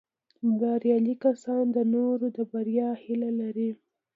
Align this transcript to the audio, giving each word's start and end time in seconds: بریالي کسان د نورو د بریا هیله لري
بریالي 0.59 1.15
کسان 1.23 1.63
د 1.75 1.77
نورو 1.93 2.27
د 2.37 2.37
بریا 2.51 2.89
هیله 3.03 3.29
لري 3.41 3.71